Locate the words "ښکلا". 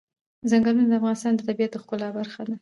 1.83-2.09